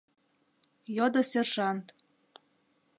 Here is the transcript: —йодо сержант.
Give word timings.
—йодо 0.95 1.21
сержант. 1.29 1.85